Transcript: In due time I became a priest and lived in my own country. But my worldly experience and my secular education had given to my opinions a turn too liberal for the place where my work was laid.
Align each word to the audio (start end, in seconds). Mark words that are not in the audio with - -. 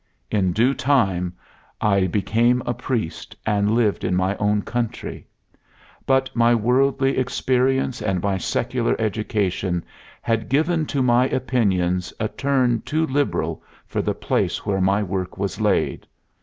In 0.31 0.51
due 0.51 0.73
time 0.73 1.33
I 1.79 2.07
became 2.07 2.63
a 2.65 2.73
priest 2.73 3.35
and 3.45 3.75
lived 3.75 4.03
in 4.03 4.15
my 4.15 4.35
own 4.37 4.63
country. 4.63 5.27
But 6.07 6.35
my 6.35 6.55
worldly 6.55 7.19
experience 7.19 8.01
and 8.01 8.19
my 8.19 8.39
secular 8.39 8.95
education 8.99 9.85
had 10.23 10.49
given 10.49 10.87
to 10.87 11.03
my 11.03 11.27
opinions 11.29 12.11
a 12.19 12.27
turn 12.29 12.81
too 12.81 13.05
liberal 13.05 13.61
for 13.85 14.01
the 14.01 14.15
place 14.15 14.65
where 14.65 14.81
my 14.81 15.03
work 15.03 15.37
was 15.37 15.61
laid. 15.61 16.07